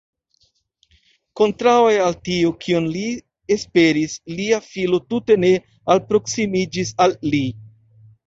[1.39, 3.03] Kontraŭe al tio, kion li
[3.57, 5.53] esperis, lia filo tute ne
[5.97, 7.43] alproksimiĝis al li.